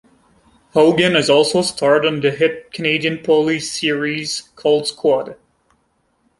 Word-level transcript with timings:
Hogan 0.73 1.13
has 1.13 1.29
also 1.29 1.61
starred 1.61 2.07
on 2.07 2.21
the 2.21 2.31
hit 2.31 2.71
Canadian 2.71 3.19
police 3.19 3.71
series 3.71 4.49
"Cold 4.55 4.87
Squad". 4.87 5.37